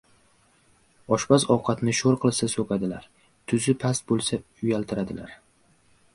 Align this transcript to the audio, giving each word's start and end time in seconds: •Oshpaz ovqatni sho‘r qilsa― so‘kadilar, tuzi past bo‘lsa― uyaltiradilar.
•Oshpaz 1.17 1.45
ovqatni 1.55 1.93
sho‘r 1.99 2.17
qilsa― 2.23 2.49
so‘kadilar, 2.57 3.07
tuzi 3.55 3.77
past 3.85 4.09
bo‘lsa― 4.13 4.43
uyaltiradilar. 4.67 5.39